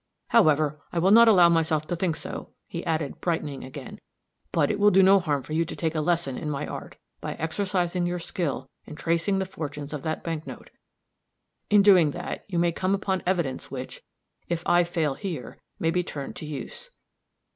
[0.29, 4.01] However, I will not allow myself to think so," he added, brightening again;
[4.51, 6.97] "but it will do no harm for you to take a lesson in my art,
[7.19, 10.71] by exercising your skill in tracing the fortunes of that bank note.
[11.69, 14.01] In doing that, you may come upon evidence which,
[14.49, 16.89] if I fail here, may be turned to use."